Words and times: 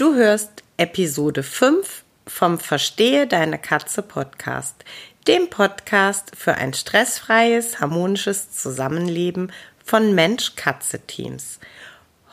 Du 0.00 0.14
hörst 0.14 0.64
Episode 0.78 1.42
5 1.42 2.04
vom 2.26 2.58
Verstehe 2.58 3.26
deine 3.26 3.58
Katze 3.58 4.00
Podcast, 4.00 4.82
dem 5.28 5.50
Podcast 5.50 6.32
für 6.34 6.54
ein 6.54 6.72
stressfreies, 6.72 7.80
harmonisches 7.80 8.50
Zusammenleben 8.50 9.52
von 9.84 10.14
Mensch-Katze-Teams. 10.14 11.60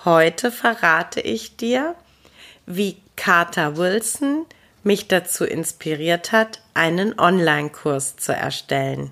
Heute 0.06 0.50
verrate 0.50 1.20
ich 1.20 1.58
dir, 1.58 1.96
wie 2.66 3.02
Carter 3.18 3.76
Wilson 3.76 4.46
mich 4.84 5.10
dazu 5.10 5.44
inspiriert 5.44 6.32
hat, 6.32 6.62
einen 6.74 7.20
Online-Kurs 7.20 8.16
zu 8.16 8.32
erstellen. 8.32 9.12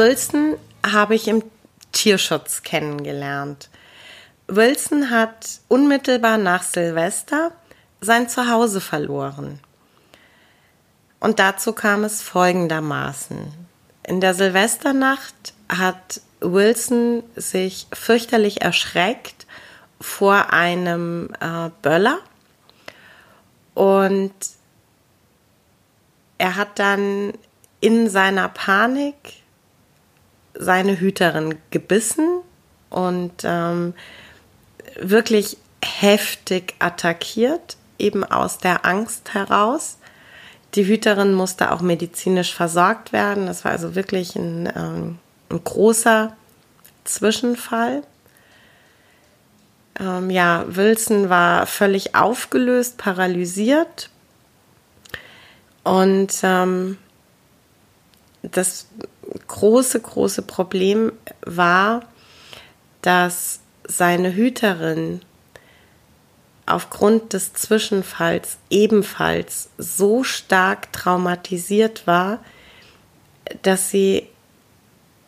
Wilson 0.00 0.56
habe 0.82 1.14
ich 1.14 1.28
im 1.28 1.42
Tierschutz 1.92 2.62
kennengelernt. 2.62 3.68
Wilson 4.46 5.10
hat 5.10 5.60
unmittelbar 5.68 6.38
nach 6.38 6.62
Silvester 6.62 7.52
sein 8.00 8.26
Zuhause 8.26 8.80
verloren. 8.80 9.60
Und 11.20 11.38
dazu 11.38 11.74
kam 11.74 12.04
es 12.04 12.22
folgendermaßen. 12.22 13.52
In 14.04 14.22
der 14.22 14.32
Silvesternacht 14.32 15.52
hat 15.68 16.22
Wilson 16.40 17.22
sich 17.36 17.86
fürchterlich 17.92 18.62
erschreckt 18.62 19.46
vor 20.00 20.50
einem 20.50 21.28
äh, 21.40 21.68
Böller 21.82 22.20
und 23.74 24.32
er 26.38 26.56
hat 26.56 26.78
dann 26.78 27.34
in 27.82 28.08
seiner 28.08 28.48
Panik 28.48 29.40
seine 30.54 30.98
Hüterin 30.98 31.56
gebissen 31.70 32.40
und 32.90 33.32
ähm, 33.44 33.94
wirklich 35.00 35.56
heftig 35.82 36.74
attackiert, 36.78 37.76
eben 37.98 38.24
aus 38.24 38.58
der 38.58 38.84
Angst 38.84 39.34
heraus. 39.34 39.98
Die 40.74 40.86
Hüterin 40.86 41.34
musste 41.34 41.72
auch 41.72 41.80
medizinisch 41.80 42.54
versorgt 42.54 43.12
werden. 43.12 43.46
Das 43.46 43.64
war 43.64 43.72
also 43.72 43.94
wirklich 43.94 44.36
ein, 44.36 44.72
ähm, 44.74 45.18
ein 45.50 45.64
großer 45.64 46.36
Zwischenfall. 47.04 48.02
Ähm, 49.98 50.30
ja, 50.30 50.64
Wilson 50.68 51.28
war 51.28 51.66
völlig 51.66 52.14
aufgelöst, 52.14 52.98
paralysiert. 52.98 54.10
Und 55.82 56.32
ähm, 56.42 56.98
das 58.42 58.86
große, 59.46 60.00
große 60.00 60.42
Problem 60.42 61.12
war, 61.42 62.02
dass 63.02 63.60
seine 63.84 64.34
Hüterin 64.34 65.22
aufgrund 66.66 67.32
des 67.32 67.52
Zwischenfalls 67.52 68.58
ebenfalls 68.70 69.70
so 69.78 70.22
stark 70.22 70.92
traumatisiert 70.92 72.06
war, 72.06 72.38
dass 73.62 73.90
sie 73.90 74.28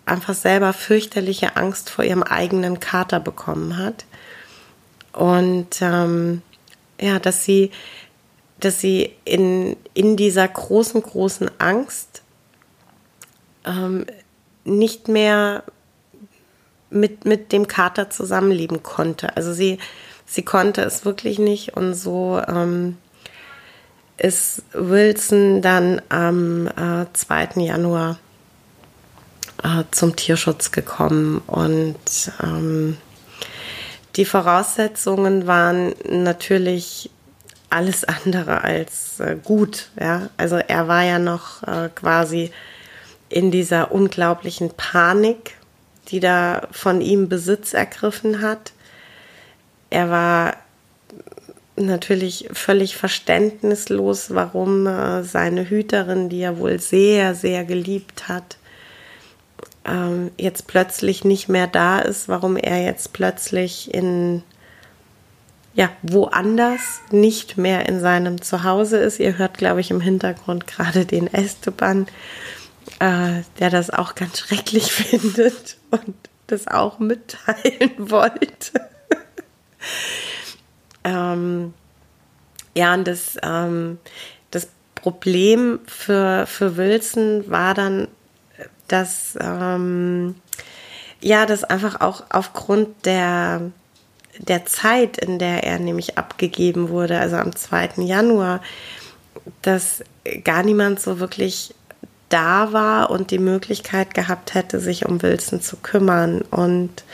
einfach 0.07 0.35
selber 0.35 0.73
fürchterliche 0.73 1.57
Angst 1.57 1.91
vor 1.91 2.05
ihrem 2.05 2.23
eigenen 2.23 2.81
Kater 2.81 3.21
bekommen 3.21 3.77
hat. 3.77 4.05
Und 5.13 5.81
ähm, 5.81 6.43
ja, 7.01 7.19
dass 7.19 7.45
sie, 7.45 7.71
dass 8.61 8.81
sie 8.81 9.13
in, 9.25 9.77
in 9.95 10.17
dieser 10.17 10.47
großen, 10.47 11.03
großen 11.03 11.51
Angst 11.59 12.22
ähm, 13.65 14.07
nicht 14.65 15.09
mehr 15.09 15.65
mit, 16.91 17.25
mit 17.25 17.53
dem 17.53 17.67
Kater 17.67 18.11
zusammenleben 18.11 18.83
konnte. 18.83 19.37
Also 19.37 19.53
sie, 19.53 19.79
sie 20.27 20.43
konnte 20.43 20.83
es 20.83 21.05
wirklich 21.05 21.39
nicht 21.39 21.77
und 21.77 21.95
so 21.95 22.41
ähm, 22.47 22.99
ist 24.19 24.63
Wilson 24.73 25.63
dann 25.63 26.01
am 26.09 26.69
äh, 26.69 27.07
2. 27.13 27.49
Januar 27.57 28.19
äh, 29.63 29.85
zum 29.91 30.17
Tierschutz 30.17 30.71
gekommen 30.71 31.43
und 31.47 31.97
ähm, 32.43 32.97
die 34.17 34.25
Voraussetzungen 34.25 35.47
waren 35.47 35.95
natürlich 36.09 37.11
alles 37.71 38.05
andere 38.05 38.63
als 38.63 39.19
äh, 39.21 39.37
gut. 39.43 39.89
Ja? 39.99 40.29
Also 40.37 40.57
er 40.57 40.89
war 40.89 41.03
ja 41.03 41.19
noch 41.19 41.63
äh, 41.63 41.89
quasi 41.95 42.53
in 43.33 43.51
dieser 43.51 43.93
unglaublichen 43.93 44.71
Panik, 44.77 45.57
die 46.09 46.21
da 46.21 46.69
von 46.71 47.01
ihm 47.01 47.29
Besitz 47.29 47.75
ergriffen 47.75 48.43
hat. 48.43 48.73
Er 49.91 50.11
war 50.11 50.57
natürlich 51.77 52.49
völlig 52.53 52.97
verständnislos, 52.97 54.35
warum 54.35 54.87
äh, 54.87 55.23
seine 55.23 55.69
Hüterin, 55.69 56.29
die 56.29 56.41
er 56.41 56.59
wohl 56.59 56.79
sehr, 56.79 57.35
sehr 57.35 57.65
geliebt 57.65 58.29
hat, 58.29 58.57
ähm, 59.85 60.31
jetzt 60.37 60.67
plötzlich 60.67 61.25
nicht 61.25 61.49
mehr 61.49 61.67
da 61.67 61.99
ist, 61.99 62.29
warum 62.29 62.57
er 62.57 62.83
jetzt 62.83 63.13
plötzlich 63.13 63.93
in 63.93 64.43
ja, 65.75 65.89
woanders 66.03 67.01
nicht 67.11 67.57
mehr 67.57 67.89
in 67.89 67.99
seinem 68.01 68.43
Zuhause 68.43 68.99
ist. 68.99 69.19
Ihr 69.19 69.39
hört, 69.39 69.57
glaube 69.57 69.81
ich, 69.81 69.91
im 69.91 70.03
Hintergrund 70.03 70.67
gerade 70.67 71.07
den 71.07 71.33
Esteban 71.33 72.07
äh, 72.99 73.43
der 73.59 73.71
das 73.71 73.91
auch 73.91 74.15
ganz 74.15 74.39
schrecklich 74.39 74.93
findet 74.93 75.77
und 75.91 76.15
das 76.47 76.69
auch 76.69 76.99
mitteilen 76.99 77.93
wollte. 77.99 78.89
ähm, 81.05 81.75
ja, 82.75 82.95
und 82.95 83.07
das, 83.07 83.37
ähm, 83.43 83.99
das 84.51 84.69
Problem 84.95 85.81
für, 85.87 86.47
für 86.47 86.77
Wilson 86.77 87.51
war 87.51 87.75
dann, 87.75 88.09
dass, 88.89 89.37
ähm, 89.41 90.37
ja, 91.21 91.47
das 91.47 91.65
einfach 91.65 92.01
auch 92.01 92.25
aufgrund 92.31 93.07
der, 93.07 93.73
der 94.39 94.67
Zeit, 94.67 95.19
in 95.19 95.39
der 95.39 95.65
er 95.65 95.79
nämlich 95.79 96.19
abgegeben 96.19 96.89
wurde, 96.89 97.19
also 97.19 97.37
am 97.37 97.55
2. 97.55 97.91
Januar, 97.99 98.61
dass 99.63 100.05
gar 100.45 100.63
niemand 100.63 101.01
so 101.01 101.19
wirklich 101.19 101.75
da 102.33 102.73
war 102.73 103.11
und 103.11 103.31
die 103.31 103.39
Möglichkeit 103.39 104.15
gehabt 104.15 104.55
hätte, 104.55 104.81
sich 104.81 105.07
um 105.07 105.23
Wilson 105.23 105.61
zu 105.61 105.77
kümmern. 105.77 106.43
Und 106.43 107.05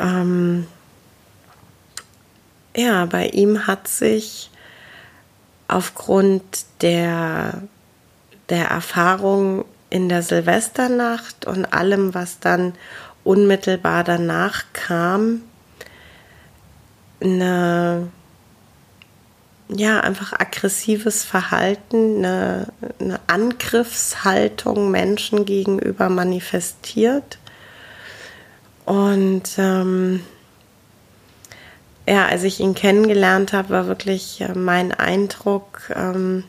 ähm, 0.00 0.66
ja, 2.74 3.06
bei 3.06 3.26
ihm 3.28 3.66
hat 3.66 3.88
sich 3.88 4.50
aufgrund 5.68 6.42
der, 6.80 7.62
der 8.48 8.66
Erfahrung 8.68 9.64
in 9.90 10.08
der 10.08 10.22
Silvesternacht 10.22 11.46
und 11.46 11.66
allem, 11.66 12.14
was 12.14 12.40
dann 12.40 12.74
unmittelbar 13.22 14.02
danach 14.02 14.64
kam, 14.72 15.42
eine 17.20 18.08
ja, 19.68 20.00
einfach 20.00 20.32
aggressives 20.32 21.24
Verhalten, 21.24 22.18
eine, 22.18 22.68
eine 23.00 23.20
Angriffshaltung 23.26 24.90
Menschen 24.90 25.44
gegenüber 25.44 26.08
manifestiert. 26.08 27.38
Und 28.84 29.50
ähm, 29.56 30.20
ja, 32.06 32.26
als 32.26 32.42
ich 32.42 32.60
ihn 32.60 32.74
kennengelernt 32.74 33.52
habe, 33.52 33.70
war 33.70 33.86
wirklich 33.86 34.40
äh, 34.42 34.52
mein 34.54 34.92
Eindruck, 34.92 35.90
ähm, 35.94 36.44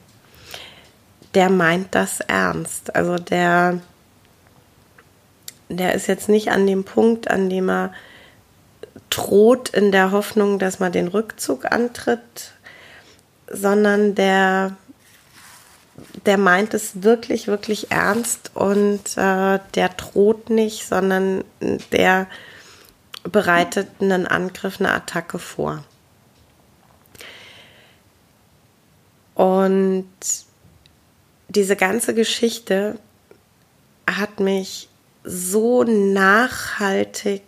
der 1.33 1.49
meint 1.49 1.95
das 1.95 2.19
ernst. 2.19 2.95
Also 2.95 3.15
der, 3.15 3.79
der 5.69 5.93
ist 5.93 6.07
jetzt 6.07 6.27
nicht 6.27 6.51
an 6.51 6.67
dem 6.67 6.83
Punkt, 6.83 7.29
an 7.29 7.49
dem 7.49 7.69
er 7.69 7.93
droht 9.09 9.69
in 9.69 9.91
der 9.91 10.11
Hoffnung, 10.11 10.59
dass 10.59 10.79
man 10.79 10.91
den 10.91 11.07
Rückzug 11.07 11.71
antritt, 11.71 12.51
sondern 13.47 14.15
der, 14.15 14.75
der 16.25 16.37
meint 16.37 16.73
es 16.73 17.03
wirklich, 17.03 17.47
wirklich 17.47 17.91
ernst 17.91 18.51
und 18.53 19.17
äh, 19.17 19.59
der 19.75 19.89
droht 19.97 20.49
nicht, 20.49 20.87
sondern 20.87 21.43
der 21.91 22.27
bereitet 23.23 23.87
einen 23.99 24.27
Angriff, 24.27 24.79
eine 24.79 24.93
Attacke 24.93 25.39
vor. 25.39 25.83
Und 29.33 30.07
diese 31.49 31.75
ganze 31.75 32.13
Geschichte 32.13 32.97
hat 34.09 34.39
mich 34.39 34.87
so 35.23 35.83
nachhaltig 35.83 37.43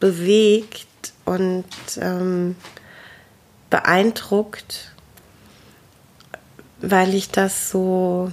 bewegt 0.00 0.86
und 1.24 1.64
ähm, 2.00 2.56
beeindruckt, 3.74 4.92
weil 6.80 7.12
ich 7.12 7.30
das 7.30 7.70
so 7.70 8.30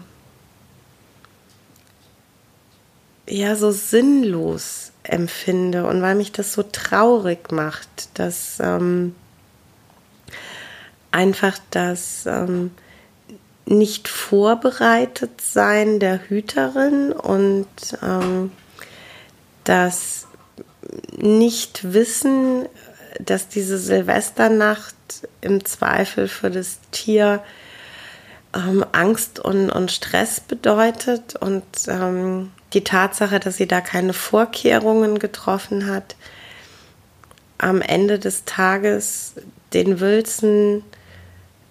ja 3.27 3.55
so 3.55 3.71
sinnlos 3.71 4.91
empfinde 5.01 5.87
und 5.87 6.03
weil 6.03 6.13
mich 6.13 6.31
das 6.31 6.53
so 6.53 6.61
traurig 6.61 7.51
macht, 7.51 8.19
dass 8.19 8.59
ähm, 8.59 9.15
einfach 11.09 11.57
das 11.71 12.27
ähm, 12.27 12.69
nicht 13.65 14.09
vorbereitet 14.09 15.41
sein 15.41 15.99
der 15.99 16.29
Hüterin 16.29 17.13
und 17.13 17.67
ähm, 18.03 18.51
das 19.63 20.27
nicht 21.17 21.93
wissen, 21.95 22.67
dass 23.19 23.47
diese 23.47 23.77
Silvesternacht 23.77 24.95
im 25.41 25.65
Zweifel 25.65 26.27
für 26.27 26.49
das 26.49 26.79
Tier 26.91 27.43
ähm, 28.55 28.85
Angst 28.91 29.39
und, 29.39 29.69
und 29.69 29.91
Stress 29.91 30.39
bedeutet 30.39 31.35
und 31.35 31.63
ähm, 31.87 32.51
die 32.73 32.83
Tatsache, 32.83 33.39
dass 33.39 33.57
sie 33.57 33.67
da 33.67 33.81
keine 33.81 34.13
Vorkehrungen 34.13 35.19
getroffen 35.19 35.87
hat, 35.87 36.15
am 37.57 37.81
Ende 37.81 38.17
des 38.17 38.45
Tages 38.45 39.33
den 39.73 39.99
Wilson 39.99 40.83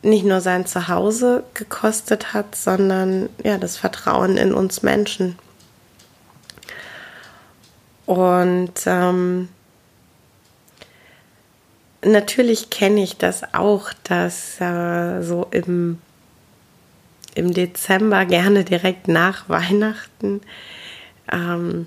nicht 0.03 0.25
nur 0.25 0.41
sein 0.41 0.67
Zuhause 0.67 1.45
gekostet 1.55 2.33
hat, 2.33 2.55
sondern 2.55 3.29
ja 3.43 3.59
das 3.59 3.77
Vertrauen 3.77 4.37
in 4.37 4.55
uns 4.55 4.83
Menschen. 4.83 5.39
Und 8.07 8.73
ähm, 8.87 9.49
natürlich 12.05 12.71
kenne 12.71 13.03
ich 13.03 13.17
das 13.17 13.55
auch, 13.55 13.93
dass 14.05 14.61
äh, 14.61 15.23
so 15.23 15.47
im, 15.51 15.99
im 17.35 17.53
Dezember, 17.53 18.25
gerne 18.25 18.65
direkt 18.65 19.09
nach 19.09 19.49
Weihnachten, 19.49 20.41
ähm, 21.31 21.87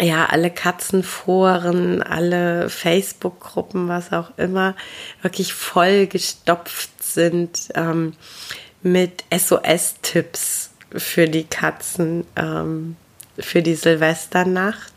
ja, 0.00 0.26
alle 0.26 0.50
Katzenforen, 0.50 2.02
alle 2.02 2.68
Facebook-Gruppen, 2.68 3.88
was 3.88 4.12
auch 4.12 4.36
immer, 4.36 4.74
wirklich 5.20 5.52
voll 5.52 6.06
gestopft 6.06 6.90
sind 7.02 7.68
ähm, 7.74 8.14
mit 8.82 9.24
SOS-Tipps 9.30 10.70
für 10.96 11.28
die 11.28 11.44
Katzen 11.44 12.26
ähm, 12.36 12.96
für 13.38 13.62
die 13.62 13.74
Silvesternacht. 13.74 14.92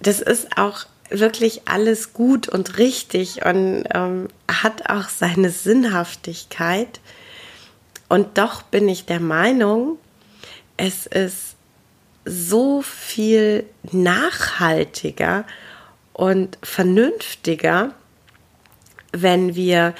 Das 0.00 0.20
ist 0.20 0.56
auch 0.56 0.84
wirklich 1.10 1.62
alles 1.66 2.12
gut 2.12 2.48
und 2.48 2.78
richtig 2.78 3.44
und 3.44 3.84
ähm, 3.94 4.28
hat 4.50 4.90
auch 4.90 5.08
seine 5.08 5.50
Sinnhaftigkeit. 5.50 7.00
Und 8.08 8.38
doch 8.38 8.62
bin 8.62 8.88
ich 8.88 9.06
der 9.06 9.20
Meinung, 9.20 9.98
es 10.76 11.06
ist 11.06 11.56
so 12.24 12.82
viel 12.82 13.66
nachhaltiger 13.90 15.44
und 16.12 16.58
vernünftiger, 16.62 17.92
wenn 19.12 19.54
wir 19.54 19.94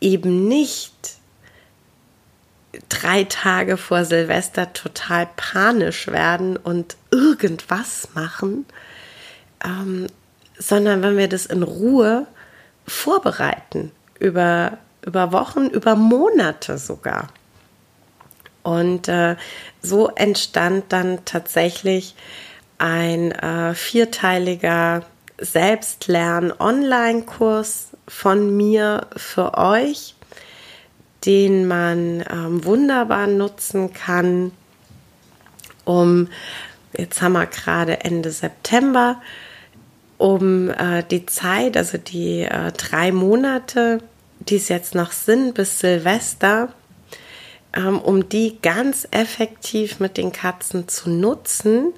eben 0.00 0.48
nicht 0.48 0.92
drei 2.88 3.24
Tage 3.24 3.76
vor 3.76 4.04
Silvester 4.04 4.72
total 4.72 5.28
panisch 5.36 6.06
werden 6.08 6.56
und 6.56 6.96
irgendwas 7.10 8.08
machen, 8.14 8.64
ähm, 9.64 10.06
sondern 10.62 11.02
wenn 11.02 11.16
wir 11.16 11.28
das 11.28 11.46
in 11.46 11.64
Ruhe 11.64 12.26
vorbereiten, 12.86 13.90
über, 14.18 14.78
über 15.04 15.32
Wochen, 15.32 15.66
über 15.66 15.96
Monate 15.96 16.78
sogar. 16.78 17.28
Und 18.62 19.08
äh, 19.08 19.34
so 19.80 20.08
entstand 20.08 20.92
dann 20.92 21.24
tatsächlich 21.24 22.14
ein 22.78 23.32
äh, 23.32 23.74
vierteiliger 23.74 25.02
Selbstlern-Online-Kurs 25.38 27.88
von 28.06 28.56
mir 28.56 29.08
für 29.16 29.58
euch, 29.58 30.14
den 31.26 31.66
man 31.66 32.24
ähm, 32.30 32.64
wunderbar 32.64 33.26
nutzen 33.26 33.92
kann, 33.92 34.52
um, 35.84 36.28
jetzt 36.96 37.20
haben 37.20 37.32
wir 37.32 37.46
gerade 37.46 38.04
Ende 38.04 38.30
September, 38.30 39.20
um 40.22 40.70
äh, 40.70 41.02
die 41.02 41.26
Zeit, 41.26 41.76
also 41.76 41.98
die 41.98 42.42
äh, 42.42 42.70
drei 42.70 43.10
Monate, 43.10 43.98
die 44.38 44.54
es 44.54 44.68
jetzt 44.68 44.94
noch 44.94 45.10
sind 45.10 45.54
bis 45.54 45.80
Silvester, 45.80 46.68
ähm, 47.72 48.00
um 48.00 48.28
die 48.28 48.56
ganz 48.62 49.08
effektiv 49.10 49.98
mit 49.98 50.16
den 50.16 50.30
Katzen 50.30 50.86
zu 50.86 51.10
nutzen 51.10 51.92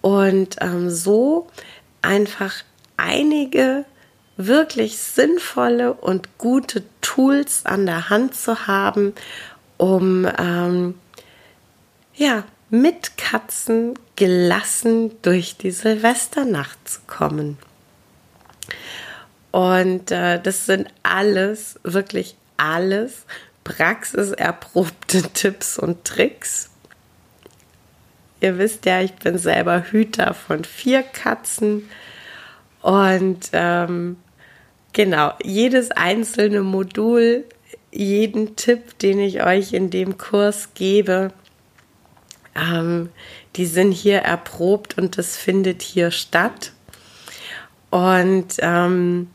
und 0.00 0.56
ähm, 0.60 0.90
so 0.90 1.46
einfach 2.02 2.52
einige 2.96 3.84
wirklich 4.36 4.98
sinnvolle 4.98 5.92
und 5.92 6.38
gute 6.38 6.82
Tools 7.00 7.64
an 7.64 7.86
der 7.86 8.10
Hand 8.10 8.34
zu 8.34 8.66
haben, 8.66 9.14
um 9.76 10.26
ähm, 10.36 10.94
ja 12.16 12.42
mit 12.70 13.16
Katzen 13.16 13.98
gelassen 14.16 15.12
durch 15.22 15.56
die 15.56 15.70
Silvesternacht 15.70 16.88
zu 16.88 17.00
kommen. 17.06 17.58
Und 19.52 20.10
äh, 20.10 20.40
das 20.40 20.66
sind 20.66 20.88
alles, 21.02 21.78
wirklich 21.82 22.36
alles 22.56 23.24
praxiserprobte 23.64 25.22
Tipps 25.34 25.78
und 25.78 26.04
Tricks. 26.04 26.70
Ihr 28.40 28.58
wisst 28.58 28.84
ja, 28.84 29.00
ich 29.00 29.14
bin 29.14 29.38
selber 29.38 29.82
Hüter 29.90 30.34
von 30.34 30.64
vier 30.64 31.02
Katzen 31.02 31.88
und 32.82 33.48
ähm, 33.52 34.18
genau, 34.92 35.32
jedes 35.42 35.90
einzelne 35.90 36.62
Modul, 36.62 37.44
jeden 37.90 38.56
Tipp, 38.56 38.98
den 38.98 39.18
ich 39.20 39.42
euch 39.42 39.72
in 39.72 39.90
dem 39.90 40.18
Kurs 40.18 40.74
gebe, 40.74 41.32
ähm, 42.56 43.10
die 43.56 43.66
sind 43.66 43.92
hier 43.92 44.18
erprobt 44.18 44.98
und 44.98 45.18
das 45.18 45.36
findet 45.36 45.82
hier 45.82 46.10
statt. 46.10 46.72
Und 47.90 48.56
ähm, 48.58 49.30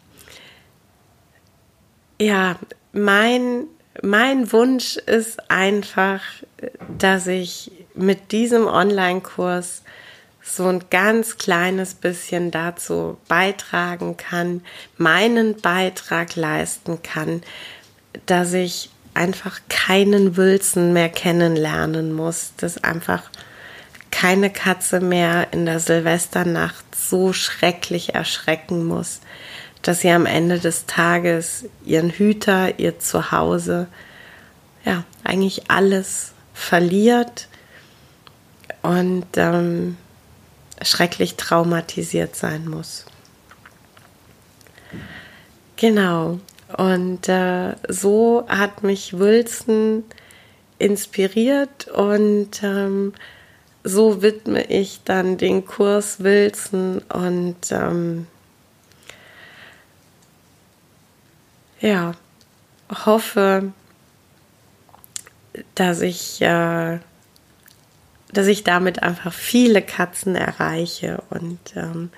ja, 2.20 2.58
mein 2.92 3.68
mein 4.02 4.52
Wunsch 4.52 4.96
ist 4.96 5.52
einfach, 5.52 6.22
dass 6.98 7.28
ich 7.28 7.72
mit 7.94 8.32
diesem 8.32 8.66
Online-Kurs 8.68 9.84
so 10.42 10.68
ein 10.68 10.86
ganz 10.90 11.38
kleines 11.38 11.94
bisschen 11.94 12.52
dazu 12.52 13.18
beitragen 13.28 14.18
kann, 14.18 14.64
meinen 14.98 15.60
Beitrag 15.60 16.36
leisten 16.36 17.04
kann, 17.04 17.42
dass 18.26 18.54
ich 18.54 18.91
einfach 19.14 19.60
keinen 19.70 20.38
Wilson 20.38 20.94
mehr 20.94 21.10
kennenlernen 21.10 22.14
muss, 22.14 22.54
dass 22.58 22.84
einfach 22.84 23.24
keine 24.12 24.50
Katze 24.50 25.00
mehr 25.00 25.48
in 25.52 25.66
der 25.66 25.80
Silvesternacht 25.80 26.84
so 26.96 27.34
schrecklich 27.34 28.14
erschrecken 28.14 28.86
muss, 28.86 29.22
dass 29.82 30.02
sie 30.02 30.12
am 30.12 30.26
Ende 30.26 30.60
des 30.60 30.86
Tages 30.86 31.66
ihren 31.86 32.10
Hüter, 32.10 32.80
ihr 32.80 33.00
Zuhause, 33.00 33.88
ja, 34.86 35.04
eigentlich 35.24 35.70
alles 35.72 36.34
verliert 36.54 37.48
und 38.82 39.26
ähm, 39.36 39.98
schrecklich 40.82 41.36
traumatisiert 41.36 42.36
sein 42.36 42.68
muss. 42.68 43.06
Genau. 45.78 46.40
Und 46.78 47.28
äh, 47.30 47.76
so 47.88 48.46
hat 48.48 48.84
mich 48.84 49.18
Wilson 49.18 50.04
inspiriert 50.78 51.88
und 51.88 52.64
ähm, 52.64 53.14
so 53.84 54.22
widme 54.22 54.64
ich 54.66 55.02
dann 55.04 55.38
den 55.38 55.66
Kurs 55.66 56.24
Wilson 56.24 57.00
und 57.10 57.72
ähm, 57.72 58.28
ja, 61.80 62.14
hoffe, 63.06 63.74
dass 65.76 66.02
ich, 66.02 66.42
äh, 66.42 67.00
dass 68.32 68.48
ich 68.48 68.64
damit 68.64 69.04
einfach 69.04 69.34
viele 69.34 69.82
Katzen 69.82 70.36
erreiche 70.36 71.24
und 71.30 71.60
ähm, 71.76 72.12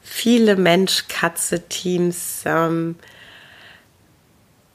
viele 0.00 0.56
Mensch-Katze-Teams 0.56 2.42
ähm, 2.46 2.96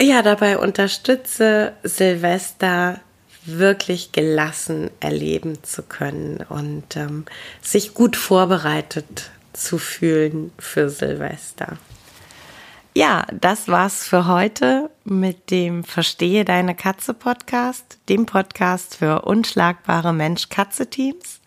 ja 0.01 0.21
dabei 0.21 0.57
unterstütze, 0.57 1.73
Silvester 1.83 2.99
wirklich 3.45 4.11
gelassen 4.11 4.89
erleben 4.99 5.63
zu 5.63 5.83
können 5.83 6.45
und 6.47 6.95
ähm, 6.95 7.25
sich 7.61 7.93
gut 7.93 8.15
vorbereitet 8.15 9.31
zu 9.51 9.77
fühlen 9.77 10.51
für 10.57 10.89
Silvester. 10.89 11.77
Ja, 12.95 13.25
das 13.33 13.67
war's 13.67 14.07
für 14.07 14.27
heute 14.27 14.91
mit 15.03 15.49
dem 15.49 15.83
Verstehe 15.83 16.45
deine 16.45 16.75
Katze 16.75 17.15
Podcast, 17.15 17.97
dem 18.07 18.27
Podcast 18.27 18.97
für 18.97 19.23
unschlagbare 19.23 20.13
Mensch-Katze-Teams. 20.13 21.41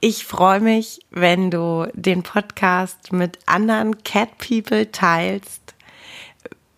Ich 0.00 0.24
freue 0.24 0.60
mich, 0.60 1.00
wenn 1.10 1.50
du 1.50 1.88
den 1.92 2.22
Podcast 2.22 3.12
mit 3.12 3.38
anderen 3.44 4.02
Cat 4.04 4.38
People 4.38 4.90
teilst, 4.90 5.67